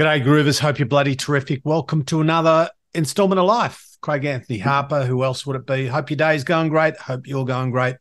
[0.00, 0.58] G'day, Groovers.
[0.58, 1.60] Hope you're bloody terrific.
[1.62, 3.98] Welcome to another installment of life.
[4.00, 5.04] Craig Anthony Harper.
[5.04, 5.88] Who else would it be?
[5.88, 6.96] Hope your day's going great.
[6.96, 7.96] Hope you're going great.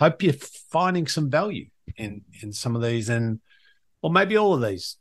[0.00, 3.38] Hope you're finding some value in in some of these, and
[4.02, 4.96] or maybe all of these.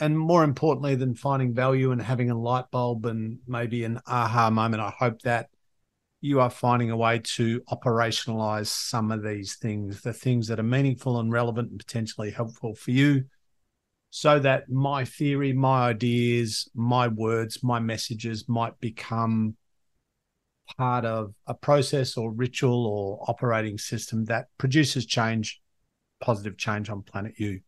[0.00, 4.50] And more importantly than finding value and having a light bulb and maybe an aha
[4.50, 5.50] moment, I hope that
[6.20, 10.64] you are finding a way to operationalize some of these things, the things that are
[10.64, 13.26] meaningful and relevant and potentially helpful for you
[14.16, 19.54] so that my theory, my ideas, my words, my messages might become
[20.78, 25.60] part of a process or ritual or operating system that produces change,
[26.18, 27.60] positive change on planet U.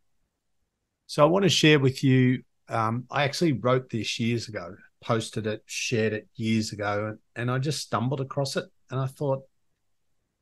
[1.06, 2.42] So I want to share with you.
[2.70, 7.50] Um, I actually wrote this years ago, posted it, shared it years ago, and, and
[7.50, 9.42] I just stumbled across it, and I thought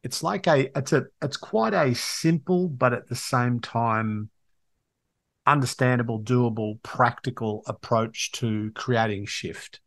[0.05, 4.31] it's like a it's a it's quite a simple, but at the same time
[5.47, 9.81] understandable, doable, practical approach to creating shift,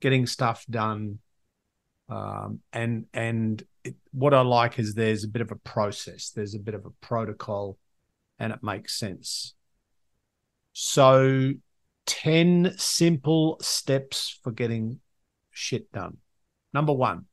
[0.00, 1.18] getting stuff done.
[2.08, 6.54] Um, and and it, what I like is there's a bit of a process, there's
[6.54, 7.78] a bit of a protocol,
[8.38, 9.54] and it makes sense.
[10.72, 11.52] So,
[12.06, 15.00] 10 simple steps for getting
[15.50, 16.18] shit done.
[16.72, 17.26] Number one,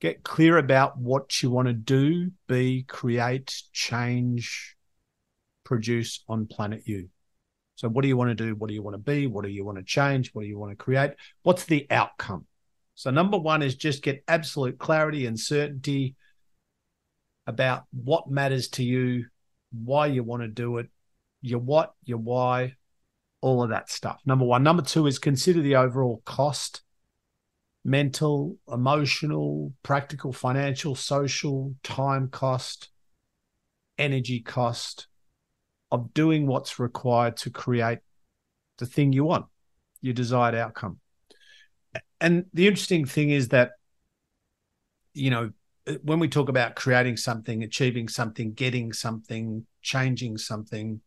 [0.00, 4.75] get clear about what you want to do, be, create, change,
[5.66, 7.08] produce on planet U.
[7.74, 8.54] So, what do you want to do?
[8.54, 9.26] What do you want to be?
[9.26, 10.30] What do you want to change?
[10.32, 11.10] What do you want to create?
[11.42, 12.46] What's the outcome?
[12.94, 16.14] So, number one is just get absolute clarity and certainty
[17.46, 19.26] about what matters to you,
[19.72, 20.88] why you want to do it,
[21.42, 22.74] your what, your why,
[23.42, 24.20] all of that stuff.
[24.24, 24.62] Number one.
[24.62, 26.82] Number two is consider the overall cost
[27.84, 32.88] mental, emotional, practical, financial, social, time cost,
[33.96, 35.06] energy cost,
[35.90, 37.98] of doing what's required to create
[38.78, 39.46] the thing you want,
[40.00, 40.98] your desired outcome.
[42.20, 43.72] And the interesting thing is that,
[45.14, 45.52] you know,
[46.02, 51.00] when we talk about creating something, achieving something, getting something, changing something,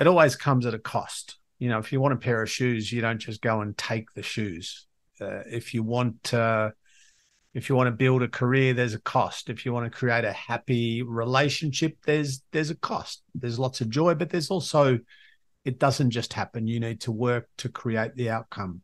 [0.00, 1.36] it always comes at a cost.
[1.58, 4.12] You know, if you want a pair of shoes, you don't just go and take
[4.14, 4.86] the shoes.
[5.20, 6.70] Uh, if you want uh,
[7.54, 9.48] if you want to build a career there's a cost.
[9.48, 13.22] If you want to create a happy relationship there's there's a cost.
[13.34, 14.98] There's lots of joy but there's also
[15.64, 16.66] it doesn't just happen.
[16.66, 18.82] You need to work to create the outcome.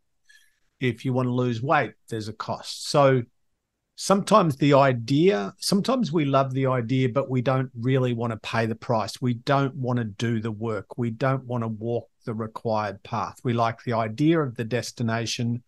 [0.78, 2.88] If you want to lose weight there's a cost.
[2.88, 3.22] So
[3.96, 8.66] sometimes the idea sometimes we love the idea but we don't really want to pay
[8.66, 9.20] the price.
[9.20, 10.96] We don't want to do the work.
[10.96, 13.40] We don't want to walk the required path.
[13.42, 15.64] We like the idea of the destination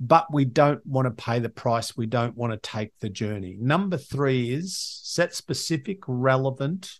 [0.00, 1.94] but we don't want to pay the price.
[1.94, 3.58] We don't want to take the journey.
[3.60, 6.90] Number three is set specific, relevant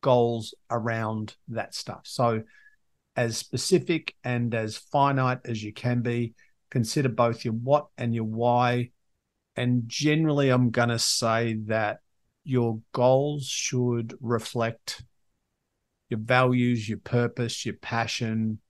[0.00, 2.02] goals around that stuff.
[2.04, 2.44] So,
[3.16, 6.34] as specific and as finite as you can be,
[6.70, 8.90] consider both your what and your why.
[9.56, 11.98] And generally, I'm going to say that
[12.44, 15.02] your goals should reflect
[16.10, 18.60] your values, your purpose, your passion,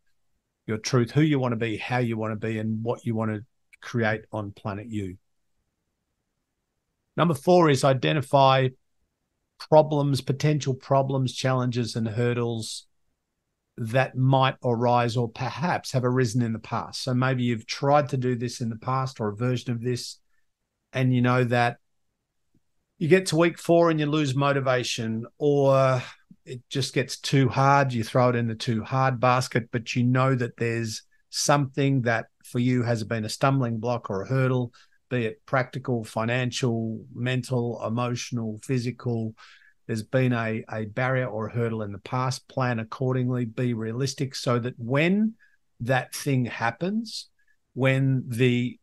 [0.67, 3.15] your truth, who you want to be, how you want to be, and what you
[3.15, 3.45] want to
[3.87, 5.17] create on planet U.
[7.17, 8.69] Number four is identify
[9.71, 12.87] problems, potential problems, challenges, and hurdles
[13.79, 17.03] that might arise or perhaps have arisen in the past.
[17.03, 20.19] So maybe you've tried to do this in the past or a version of this,
[20.93, 21.77] and you know that
[22.99, 26.03] you get to week four and you lose motivation, or
[26.45, 27.93] it just gets too hard.
[27.93, 32.27] You throw it in the too hard basket, but you know that there's something that
[32.47, 34.73] for you has it been a stumbling block or a hurdle,
[35.11, 39.35] be it practical, financial, mental, emotional, physical.
[39.87, 42.49] There's been a, a barrier or a hurdle in the past.
[42.49, 45.35] Plan accordingly, be realistic so that when
[45.81, 47.29] that thing happens,
[47.75, 48.79] when the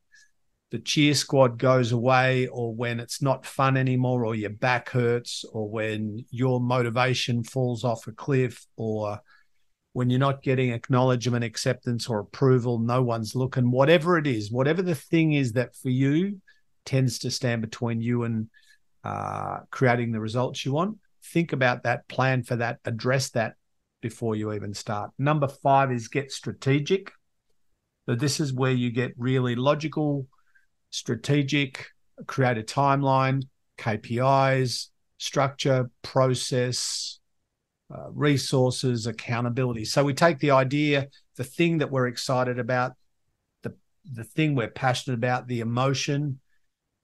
[0.72, 5.45] the cheer squad goes away or when it's not fun anymore or your back hurts
[5.53, 9.19] or when your motivation falls off a cliff or
[9.94, 14.81] when you're not getting acknowledgement, acceptance, or approval, no one's looking, whatever it is, whatever
[14.81, 16.42] the thing is that for you
[16.84, 18.50] tends to stand between you and
[19.04, 23.54] uh, creating the results you want, think about that, plan for that, address that
[24.01, 25.12] before you even start.
[25.18, 27.12] Number five is get strategic.
[28.07, 30.28] So, this is where you get really logical,
[30.90, 31.88] strategic,
[32.28, 33.44] create a timeline,
[33.78, 34.88] KPIs,
[35.18, 37.19] structure, process,
[37.94, 39.86] uh, resources, accountability.
[39.86, 41.07] So we take the idea,
[41.38, 42.94] the thing that we're excited about,
[43.62, 43.75] the
[44.12, 46.40] the thing we're passionate about, the emotion.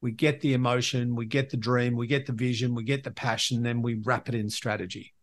[0.02, 3.12] We get the emotion, we get the dream, we get the vision, we get the
[3.12, 5.14] passion, then we wrap it in strategy.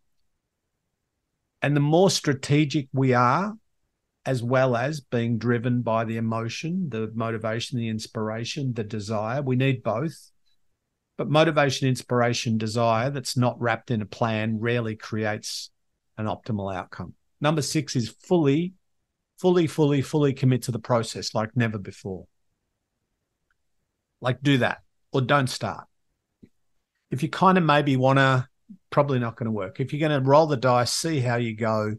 [1.63, 3.55] And the more strategic we are,
[4.27, 9.41] as well as being driven by the emotion, the motivation, the inspiration, the desire.
[9.41, 10.31] We need both.
[11.17, 15.71] But motivation, inspiration, desire that's not wrapped in a plan rarely creates
[16.19, 17.15] an optimal outcome.
[17.41, 18.75] Number six is fully,
[19.39, 22.27] fully, fully, fully commit to the process like never before.
[24.21, 24.79] Like do that
[25.13, 25.87] or don't start.
[27.11, 28.49] If you kind of maybe want to,
[28.91, 29.81] probably not going to work.
[29.81, 31.95] If you're going to roll the dice, see how you go.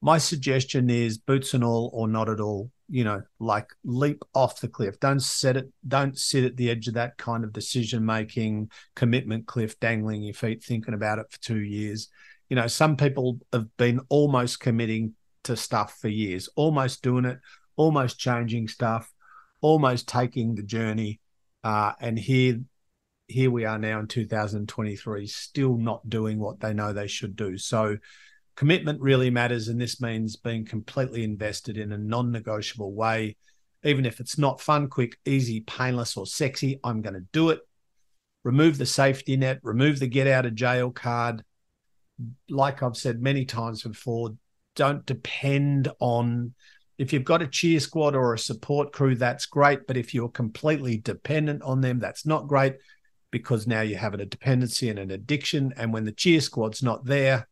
[0.00, 4.60] My suggestion is boots and all or not at all you know, like leap off
[4.60, 5.00] the cliff.
[5.00, 9.48] Don't set it, don't sit at the edge of that kind of decision making commitment
[9.48, 12.08] cliff, dangling your feet, thinking about it for two years.
[12.48, 17.40] You know, some people have been almost committing to stuff for years, almost doing it,
[17.74, 19.12] almost changing stuff,
[19.60, 21.18] almost taking the journey.
[21.64, 22.60] Uh, and here,
[23.26, 27.58] here we are now in 2023, still not doing what they know they should do.
[27.58, 27.96] So
[28.56, 29.68] commitment really matters.
[29.68, 33.36] And this means being completely invested in a non negotiable way.
[33.82, 37.60] Even if it's not fun, quick, easy, painless, or sexy, I'm going to do it.
[38.42, 41.42] Remove the safety net, remove the get out of jail card.
[42.48, 44.36] Like I've said many times before,
[44.74, 46.54] don't depend on
[46.96, 49.86] if you've got a cheer squad or a support crew, that's great.
[49.86, 52.76] But if you're completely dependent on them, that's not great
[53.30, 55.74] because now you have a dependency and an addiction.
[55.76, 57.48] And when the cheer squad's not there,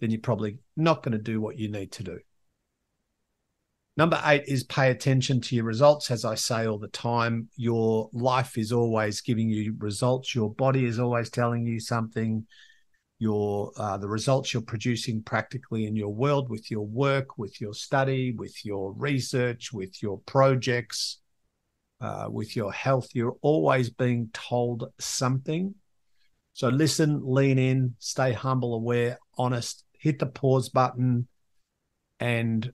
[0.00, 2.18] then you're probably not going to do what you need to do.
[3.96, 6.10] Number eight is pay attention to your results.
[6.10, 10.34] As I say all the time, your life is always giving you results.
[10.34, 12.46] Your body is always telling you something.
[13.18, 17.74] Your uh, the results you're producing practically in your world with your work, with your
[17.74, 21.18] study, with your research, with your projects,
[22.00, 23.08] uh, with your health.
[23.12, 25.74] You're always being told something.
[26.54, 31.28] So listen, lean in, stay humble, aware, honest, hit the pause button
[32.18, 32.72] and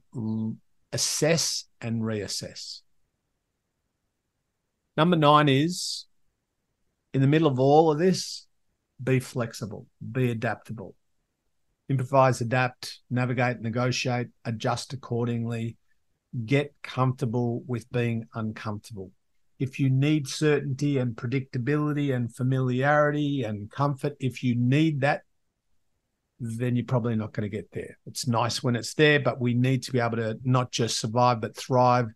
[0.91, 2.81] assess and reassess.
[4.95, 6.05] Number nine is
[7.13, 8.47] in the middle of all of this,
[9.03, 10.95] be flexible, be adaptable,
[11.89, 15.77] improvise, adapt, navigate, negotiate, adjust accordingly,
[16.45, 19.11] get comfortable with being uncomfortable.
[19.59, 25.23] If you need certainty and predictability and familiarity and comfort, if you need that
[26.39, 27.97] then you're probably not going to get there.
[28.05, 31.41] It's nice when it's there, but we need to be able to not just survive,
[31.41, 32.07] but thrive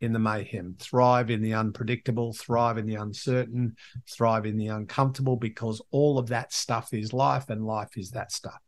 [0.00, 3.76] in the mayhem, thrive in the unpredictable, thrive in the uncertain,
[4.08, 8.32] thrive in the uncomfortable, because all of that stuff is life and life is that
[8.32, 8.60] stuff.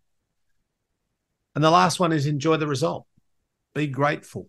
[1.54, 3.06] And the last one is enjoy the result,
[3.74, 4.48] be grateful,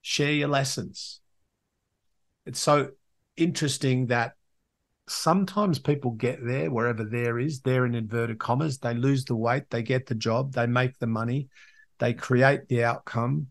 [0.00, 1.20] share your lessons.
[2.46, 2.90] It's so
[3.36, 4.34] interesting that
[5.12, 8.78] sometimes people get there wherever there is there in inverted commas.
[8.78, 11.48] They lose the weight they get the job they make the money
[12.02, 13.46] they create the outcome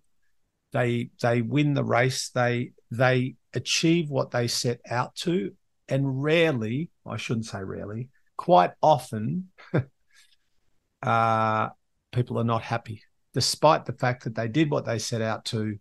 [0.74, 5.52] they they win the race they they achieve what they set out to
[5.88, 9.50] and rarely i shouldn't say rarely quite often
[11.04, 11.70] uh
[12.12, 13.02] people are not happy
[13.34, 15.78] despite the fact that they did what they set out to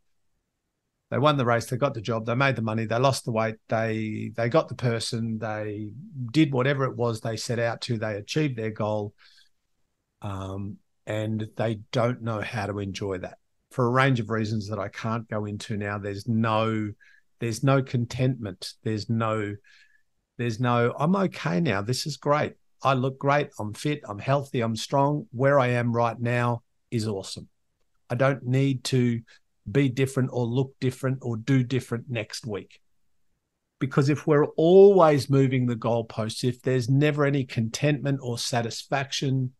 [1.10, 3.32] they won the race, they got the job, they made the money, they lost the
[3.32, 5.90] weight, they they got the person, they
[6.30, 9.12] did whatever it was they set out to, they achieved their goal,
[10.22, 10.76] um,
[11.06, 13.38] and they don't know how to enjoy that
[13.70, 15.98] for a range of reasons that I can't go into now.
[15.98, 16.93] There's no
[17.40, 18.74] there's no contentment.
[18.84, 19.56] There's no
[20.38, 21.82] there's no I'm okay now.
[21.82, 22.55] This is great.
[22.82, 23.50] I look great.
[23.58, 24.00] I'm fit.
[24.08, 24.60] I'm healthy.
[24.60, 25.26] I'm strong.
[25.32, 27.48] Where I am right now is awesome.
[28.08, 29.20] I don't need to
[29.70, 32.81] be different or look different or do different next week.
[33.79, 39.52] Because if we're always moving the goalposts, if there's never any contentment or satisfaction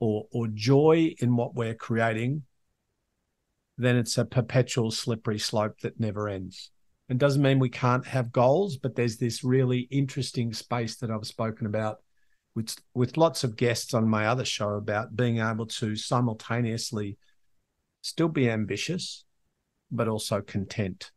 [0.00, 2.42] or, or joy in what we're creating,
[3.78, 6.70] then it's a perpetual slippery slope that never ends.
[7.08, 11.26] It doesn't mean we can't have goals, but there's this really interesting space that I've
[11.26, 11.98] spoken about
[12.54, 17.16] with, with lots of guests on my other show about being able to simultaneously
[18.02, 19.24] still be ambitious,
[19.92, 21.12] but also content.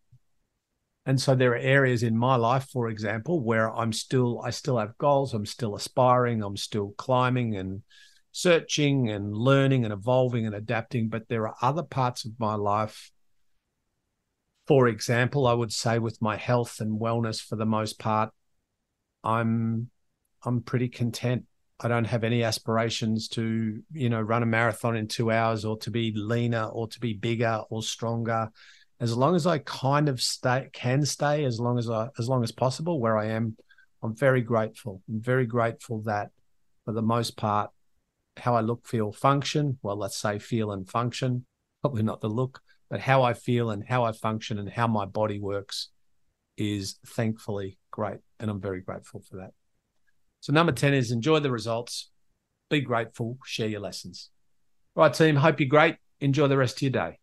[1.05, 4.77] And so there are areas in my life, for example, where I'm still, I still
[4.77, 7.84] have goals, I'm still aspiring, I'm still climbing and
[8.32, 11.10] searching and learning and evolving and adapting.
[11.10, 13.12] But there are other parts of my life,
[14.67, 18.32] for example, I would say with my health and wellness for the most part,
[19.24, 19.89] I'm
[20.44, 21.46] I'm pretty content.
[21.79, 25.77] I don't have any aspirations to, you know, run a marathon in two hours or
[25.79, 28.50] to be leaner or to be bigger or stronger.
[29.01, 32.44] As long as I kind of stay, can stay as long as I, as long
[32.44, 33.58] as possible where I am,
[34.01, 35.01] I'm very grateful.
[35.10, 36.29] I'm very grateful that
[36.86, 37.72] for the most part,
[38.38, 39.77] how I look, feel, function.
[39.82, 41.46] Well, let's say feel and function.
[41.82, 45.05] probably not the look, but how I feel and how I function and how my
[45.05, 45.89] body works
[46.58, 48.20] is thankfully great.
[48.39, 49.51] And I'm very grateful for that.
[50.46, 52.12] So, number 10 is enjoy the results,
[52.70, 54.30] be grateful, share your lessons.
[54.94, 55.38] Right, team.
[55.38, 55.96] Hope you're great.
[56.20, 57.18] Enjoy the rest of your day.